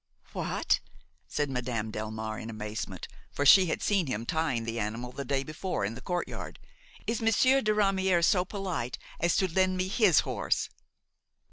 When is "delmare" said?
1.91-2.41